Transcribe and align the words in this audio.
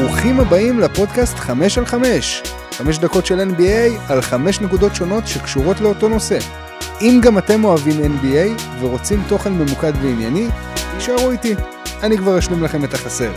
ברוכים 0.00 0.40
הבאים 0.40 0.80
לפודקאסט 0.80 1.36
5 1.36 1.78
על 1.78 1.86
5. 1.86 2.42
5 2.78 2.98
דקות 2.98 3.26
של 3.26 3.40
NBA 3.40 4.12
על 4.12 4.22
5 4.22 4.60
נקודות 4.60 4.94
שונות 4.94 5.26
שקשורות 5.26 5.80
לאותו 5.80 6.08
נושא. 6.08 6.38
אם 7.00 7.20
גם 7.22 7.38
אתם 7.38 7.64
אוהבים 7.64 8.00
NBA 8.00 8.62
ורוצים 8.80 9.22
תוכן 9.28 9.52
ממוקד 9.52 9.92
וענייני, 10.02 10.48
תישארו 10.94 11.30
איתי, 11.30 11.54
אני 12.02 12.18
כבר 12.18 12.38
אשלים 12.38 12.64
לכם 12.64 12.84
את 12.84 12.94
החסר. 12.94 13.32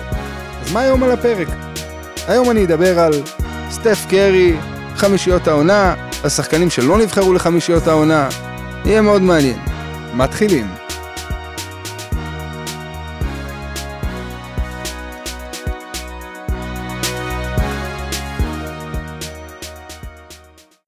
אז 0.62 0.71
מה 0.73 0.79
היום 0.79 1.04
על 1.04 1.12
הפרק? 1.12 1.47
היום 2.28 2.52
אני 2.52 2.66
אדבר 2.66 3.00
על 3.00 3.14
סטף 3.72 4.06
קרי, 4.10 4.56
חמישיות 4.96 5.48
העונה, 5.48 5.94
השחקנים 6.24 6.70
שלא 6.70 6.98
נבחרו 6.98 7.34
לחמישיות 7.34 7.88
העונה, 7.88 8.30
יהיה 8.86 9.02
מאוד 9.02 9.22
מעניין. 9.22 9.60
מתחילים. 10.14 10.84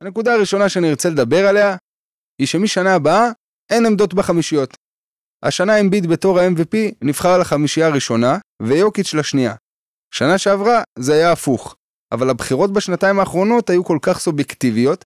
הנקודה 0.08 0.34
הראשונה 0.34 0.70
שאני 0.70 0.90
ארצה 0.90 1.10
לדבר 1.10 1.48
עליה, 1.48 1.76
היא 2.40 2.48
שמשנה 2.48 2.96
הבאה 2.96 3.30
אין 3.72 3.86
עמדות 3.86 4.14
בחמישיות. 4.14 4.74
השנה 5.44 5.80
אמביד 5.80 6.08
בתור 6.08 6.40
ה-MVP 6.40 6.78
נבחר 7.02 7.38
לחמישייה 7.38 7.88
הראשונה, 7.88 8.38
ויוקיץ' 8.62 9.14
לשנייה. 9.14 9.56
שנה 10.14 10.38
שעברה 10.38 10.84
זה 11.00 11.14
היה 11.14 11.32
הפוך, 11.32 11.76
אבל 12.14 12.30
הבחירות 12.30 12.74
בשנתיים 12.74 13.20
האחרונות 13.20 13.70
היו 13.70 13.84
כל 13.84 13.98
כך 14.02 14.20
סובייקטיביות, 14.20 15.06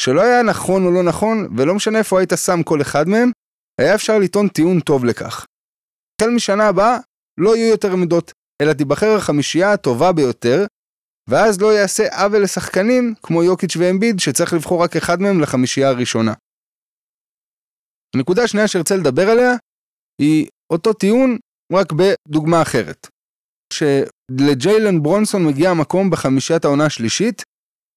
שלא 0.00 0.20
היה 0.20 0.42
נכון 0.42 0.86
או 0.86 0.90
לא 0.90 1.02
נכון, 1.02 1.48
ולא 1.56 1.74
משנה 1.74 1.98
איפה 1.98 2.18
היית 2.18 2.32
שם 2.36 2.62
כל 2.62 2.80
אחד 2.82 3.08
מהם, 3.08 3.30
היה 3.80 3.94
אפשר 3.94 4.18
לטעון 4.18 4.48
טיעון 4.48 4.80
טוב 4.80 5.04
לכך. 5.04 5.46
החל 6.20 6.30
משנה 6.30 6.68
הבאה 6.68 6.98
לא 7.40 7.56
יהיו 7.56 7.70
יותר 7.70 7.92
עמדות, 7.92 8.32
אלא 8.62 8.72
תיבחר 8.72 9.16
החמישייה 9.16 9.72
הטובה 9.72 10.12
ביותר, 10.12 10.66
ואז 11.30 11.60
לא 11.60 11.72
יעשה 11.72 12.22
עוול 12.22 12.42
לשחקנים 12.42 13.14
כמו 13.22 13.42
יוקיץ' 13.42 13.76
ואמביד 13.76 14.20
שצריך 14.20 14.52
לבחור 14.52 14.84
רק 14.84 14.96
אחד 14.96 15.20
מהם 15.20 15.40
לחמישייה 15.40 15.88
הראשונה. 15.88 16.32
הנקודה 18.16 18.42
השנייה 18.42 18.68
שארצה 18.68 18.96
לדבר 18.96 19.30
עליה 19.30 19.52
היא 20.20 20.46
אותו 20.72 20.92
טיעון 20.92 21.38
רק 21.72 21.86
בדוגמה 21.92 22.62
אחרת. 22.62 23.06
שלג'יילן 23.72 25.02
ברונסון 25.02 25.46
מגיע 25.46 25.74
מקום 25.74 26.10
בחמישיית 26.10 26.64
העונה 26.64 26.86
השלישית, 26.86 27.42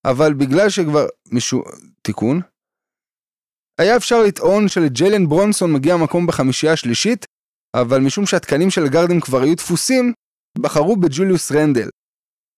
אבל 0.06 0.34
בגלל 0.34 0.70
שכבר 0.70 1.08
מישהו... 1.32 1.64
תיקון. 2.02 2.42
היה 3.82 3.98
אפשר 3.98 4.24
לטעון 4.28 4.68
שלג'יילן 4.68 5.26
ברונסון 5.30 5.74
מגיע 5.74 5.98
מקום 5.98 6.28
בחמישייה 6.28 6.74
השלישית, 6.74 7.26
אבל 7.76 8.00
משום 8.02 8.26
שהתקנים 8.26 8.70
של 8.70 8.88
גרדן 8.88 9.20
כבר 9.20 9.42
היו 9.42 9.56
דפוסים, 9.56 10.14
בחרו 10.58 10.96
בג'וליוס 10.96 11.52
רנדל. 11.52 11.90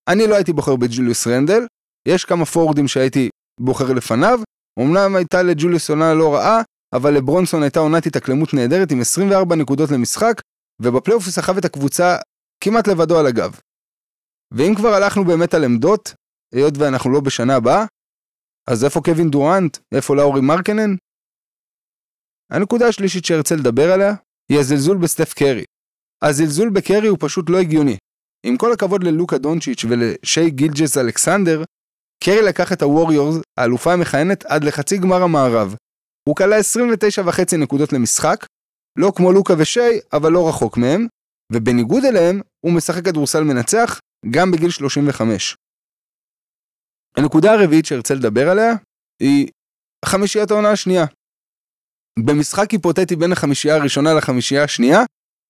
אני 0.08 0.28
לא 0.28 0.36
הייתי 0.36 0.54
בוחר 0.54 0.76
בג'וליוס 0.76 1.28
רנדל, 1.28 1.66
יש 2.08 2.26
כמה 2.26 2.46
פורוורדים 2.46 2.88
שהייתי 2.88 3.30
בוחר 3.60 3.94
לפניו, 3.94 4.40
אמנם 4.80 5.16
הייתה 5.16 5.44
לג'וליוס 5.44 5.90
עונה 5.90 6.14
לא 6.14 6.36
רעה, 6.36 6.62
אבל 6.96 7.14
לברונסון 7.14 7.64
הייתה 7.64 7.80
עונת 7.80 8.06
התאקלמות 8.06 8.54
נהדרת 8.54 8.92
עם 8.92 9.02
24 9.02 9.56
נקודות 9.56 9.92
למשחק, 9.92 10.42
ובפלייאוף 10.82 11.24
הוא 11.26 11.32
סחב 11.32 11.58
את 11.58 11.66
הקבוצה 11.66 12.18
כמעט 12.64 12.88
לבדו 12.88 13.20
על 13.20 13.28
הגב. 13.28 13.60
ואם 14.54 14.76
כבר 14.76 14.90
הלכנו 14.90 15.26
באמת 15.26 15.54
על 15.54 15.64
עמדות, 15.64 16.14
היות 16.54 16.74
ואנחנו 16.78 17.12
לא 17.12 17.20
בשנה 17.20 17.56
הבאה, 17.56 17.86
אז 18.70 18.84
איפה 18.86 19.02
קווין 19.06 19.30
דורנט? 19.30 19.78
איפה 19.96 20.16
לאורי 20.16 20.42
מרקנן? 20.42 20.96
הנקודה 22.52 22.88
השלישית 22.88 23.26
שארצה 23.26 23.56
לדבר 23.56 23.92
עליה, 23.94 24.14
היא 24.52 24.60
הזלזול 24.60 24.98
בסטף 24.98 25.34
קרי. 25.34 25.64
הזלזול 26.24 26.70
בקרי 26.70 27.08
הוא 27.08 27.18
פשוט 27.22 27.50
לא 27.50 27.58
הגיוני. 27.58 27.98
עם 28.48 28.58
כל 28.58 28.74
הכבוד 28.74 29.04
ללוקה 29.04 29.38
דונצ'יץ' 29.38 29.86
ולשי 29.90 30.50
גילג'ס 30.50 30.98
אלכסנדר, 30.98 31.64
קרי 32.24 32.42
לקח 32.42 32.74
את 32.74 32.82
הווריורס, 32.82 33.36
האלופה 33.58 33.94
המכהנת, 33.94 34.46
עד 34.46 34.64
לחצי 34.64 34.98
גמר 34.98 35.24
המערב. 35.24 35.76
הוא 36.30 36.36
כלה 36.36 36.60
29.5 36.60 37.58
נקודות 37.58 37.94
למשחק, 37.94 38.46
לא 39.00 39.12
כמו 39.16 39.32
לוקה 39.32 39.54
ושי, 39.58 40.00
אבל 40.14 40.32
לא 40.32 40.50
רחוק 40.50 40.78
מהם, 40.78 41.08
ובניגוד 41.54 42.04
אליהם, 42.06 42.42
הוא 42.66 42.74
משחק 42.74 43.06
כדורסל 43.06 43.44
מנצח, 43.44 44.00
גם 44.32 44.52
בגיל 44.52 44.70
35. 44.70 45.56
הנקודה 47.18 47.54
הרביעית 47.54 47.86
שארצה 47.86 48.14
לדבר 48.14 48.50
עליה, 48.50 48.74
היא 49.24 49.48
חמישיית 50.06 50.52
העונה 50.52 50.72
השנייה. 50.72 51.06
במשחק 52.20 52.72
היפותטי 52.72 53.16
בין 53.16 53.32
החמישייה 53.32 53.76
הראשונה 53.76 54.14
לחמישייה 54.14 54.64
השנייה, 54.64 55.00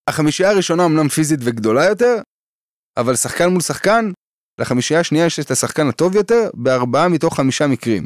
החמישייה 0.09 0.49
הראשונה 0.49 0.85
אמנם 0.85 1.07
פיזית 1.09 1.39
וגדולה 1.43 1.85
יותר, 1.85 2.21
אבל 2.97 3.15
שחקן 3.15 3.49
מול 3.49 3.61
שחקן, 3.61 4.11
לחמישייה 4.59 4.99
השנייה 4.99 5.25
יש 5.25 5.39
את 5.39 5.51
השחקן 5.51 5.87
הטוב 5.87 6.15
יותר 6.15 6.49
בארבעה 6.53 7.09
מתוך 7.09 7.35
חמישה 7.35 7.67
מקרים. 7.67 8.05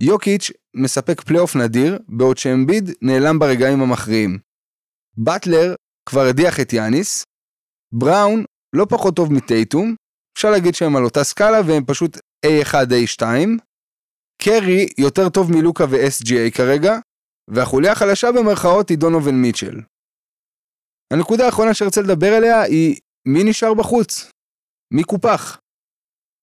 יוקיץ' 0.00 0.50
מספק 0.76 1.20
פלייאוף 1.20 1.56
נדיר, 1.56 1.98
בעוד 2.08 2.38
שאמביד 2.38 2.90
נעלם 3.02 3.38
ברגעים 3.38 3.82
המכריעים. 3.82 4.38
באטלר 5.16 5.74
כבר 6.08 6.20
הדיח 6.20 6.60
את 6.60 6.72
יאניס, 6.72 7.24
בראון 7.92 8.44
לא 8.72 8.86
פחות 8.88 9.16
טוב 9.16 9.32
מטייטום, 9.32 9.94
אפשר 10.36 10.50
להגיד 10.50 10.74
שהם 10.74 10.96
על 10.96 11.04
אותה 11.04 11.24
סקאלה 11.24 11.60
והם 11.66 11.84
פשוט 11.84 12.16
A1, 12.46 12.72
A2, 12.72 13.22
קרי 14.42 14.86
יותר 14.98 15.28
טוב 15.28 15.52
מלוקה 15.52 15.84
ו-SGA 15.90 16.56
כרגע, 16.56 16.98
והחוליה 17.50 17.92
החלשה 17.92 18.32
במרכאות 18.32 18.88
היא 18.88 18.98
דונובל 18.98 19.32
מיטשל. 19.32 19.80
הנקודה 21.12 21.46
האחרונה 21.46 21.74
שרצה 21.74 22.00
לדבר 22.00 22.32
עליה 22.34 22.62
היא 22.62 22.96
מי 23.28 23.44
נשאר 23.44 23.74
בחוץ? 23.74 24.30
מי 24.94 25.04
קופח? 25.04 25.58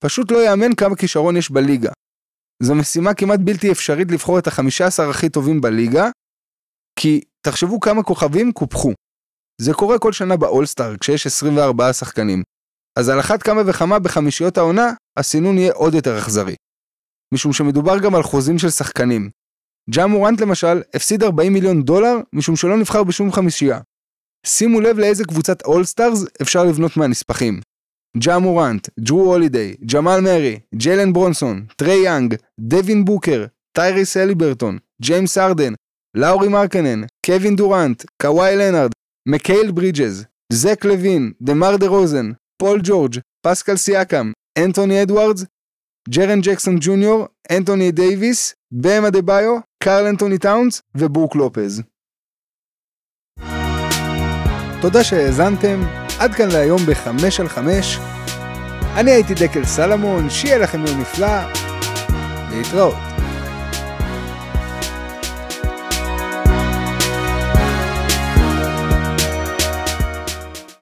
פשוט 0.04 0.32
לא 0.32 0.38
יאמן 0.46 0.76
כמה 0.76 0.96
כישרון 0.96 1.38
יש 1.38 1.52
בליגה. 1.52 1.92
זו 2.64 2.76
משימה 2.76 3.14
כמעט 3.14 3.40
בלתי 3.46 3.72
אפשרית 3.72 4.12
לבחור 4.12 4.40
את 4.40 4.48
החמישה 4.48 4.86
עשר 4.86 5.10
הכי 5.10 5.30
טובים 5.30 5.62
בליגה, 5.62 6.10
כי 7.00 7.22
תחשבו 7.42 7.80
כמה 7.80 8.04
כוכבים 8.04 8.52
קופחו. 8.52 8.94
זה 9.62 9.74
קורה 9.74 10.00
כל 10.00 10.12
שנה 10.12 10.38
באולסטאר, 10.38 10.98
כשיש 10.98 11.26
24 11.26 11.94
שחקנים. 11.94 12.44
אז 13.00 13.10
על 13.10 13.20
אחת 13.20 13.44
כמה 13.44 13.62
וכמה 13.68 14.00
בחמישיות 14.00 14.58
העונה, 14.58 14.94
הסינון 15.18 15.58
יהיה 15.58 15.74
עוד 15.74 15.94
יותר 15.94 16.20
אכזרי. 16.20 16.56
משום 17.34 17.54
שמדובר 17.54 18.00
גם 18.04 18.16
על 18.16 18.24
חוזים 18.24 18.60
של 18.60 18.70
שחקנים. 18.70 19.30
ג'ה 19.90 20.08
מורנט 20.08 20.42
למשל 20.42 20.82
הפסיד 20.94 21.24
40 21.24 21.54
מיליון 21.54 21.84
דולר 21.84 22.16
משום 22.34 22.56
שלא 22.56 22.78
נבחר 22.78 23.04
בשום 23.04 23.32
חמישייה. 23.32 23.80
שימו 24.46 24.82
לב 24.82 25.00
לאיזה 25.00 25.24
קבוצת 25.24 25.66
All-Stars 25.66 26.26
אפשר 26.42 26.64
לבנות 26.64 26.98
מהנספחים. 26.98 27.60
ג'ה 28.18 28.40
מורנט, 28.40 28.90
ג'רו 29.00 29.34
הולידיי, 29.34 29.76
ג'מאל 29.94 30.22
מרי, 30.22 30.60
ג'יילן 30.76 31.14
ברונסון, 31.14 31.66
טריי 31.76 32.06
יאנג, 32.06 32.36
דווין 32.60 33.06
בוקר, 33.06 33.46
טייריס 33.78 34.18
אליברטון, 34.18 34.78
ג'יימס 35.02 35.38
ארדן, 35.38 35.74
לאורי 36.18 36.48
מרקנן, 36.48 37.02
קווין 37.26 37.56
דורנט, 37.56 38.06
קוואי 38.22 38.56
לנארד, 38.56 38.92
מקייל 39.28 39.72
ברידג'ז, 39.72 40.26
זק 40.54 40.86
לוין, 40.86 41.32
דמר 41.42 41.78
דה 41.78 41.88
רוזן, 41.88 42.32
פול 42.58 42.80
ג'ורג', 42.84 43.16
פסקל 43.46 43.76
סיאקאם, 43.78 44.32
אנטוני 44.60 45.04
אדוארדס, 45.04 45.46
ג'רן 46.10 46.42
ג'קסון 46.42 46.78
ג'וניור, 46.82 47.28
אנטוני 47.52 47.92
דייוויס, 47.92 48.54
באם 48.72 49.10
אדבאיו, 49.10 49.60
קרל 49.84 50.06
אנטוני 50.08 50.38
טאונס 50.38 50.82
וברוק 50.96 51.36
לופז. 51.36 51.82
תודה 54.82 55.04
שהאזנתם, 55.04 55.82
עד 56.20 56.36
כאן 56.36 56.52
להיום 56.52 56.82
בחמש 56.86 57.40
על 57.40 57.50
חמש. 57.50 58.00
אני 58.96 59.12
הייתי 59.12 59.34
דקל 59.34 59.66
סלמון, 59.66 60.30
שיהיה 60.30 60.58
לכם 60.58 60.86
יום 60.88 61.02
נפלא, 61.02 61.38
להתראות. 62.52 63.07